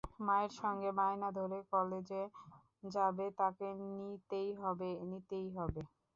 মায়ের 0.19 0.51
সঙ্গে 0.55 0.89
বায়না 0.99 1.29
ধরে 1.39 1.59
কলেজে 1.71 2.23
যাবে, 2.89 3.25
তাকে 3.39 3.67
নিতেই 3.97 4.49
হবে, 4.61 4.89
নিতেই 5.09 5.47
হবে। 5.57 5.81